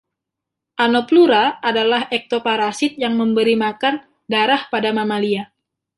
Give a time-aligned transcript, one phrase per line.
[0.85, 3.95] Anoplura adalah ektoparasit yang memberi makan
[4.33, 5.43] darah pada mamalia.